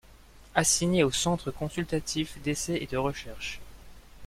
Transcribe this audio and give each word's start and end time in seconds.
Assigné 0.55 1.03
au 1.03 1.11
Centre 1.11 1.51
Consultatif 1.51 2.41
d’Essais 2.41 2.81
et 2.81 2.87
de 2.87 2.97
Recherches. 2.97 3.59